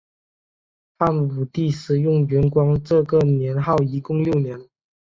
[0.97, 4.59] 汉武帝使用元光这个年号一共六年。